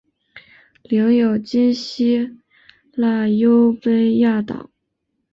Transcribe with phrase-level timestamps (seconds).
[0.81, 2.39] 领有今希
[2.93, 4.71] 腊优卑亚岛。